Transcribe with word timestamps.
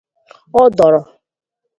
ọ 0.61 0.63
dọrọ 0.77 1.01